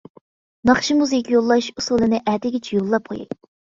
[0.69, 3.29] ناخشا-مۇزىكا يوللاش ئۇسۇلىنى ئەتىگىچە يوللاپ قوياي.